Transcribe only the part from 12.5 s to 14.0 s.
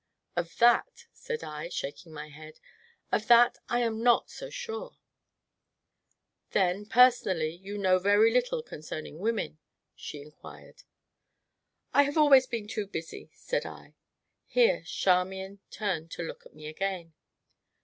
too busy," said I.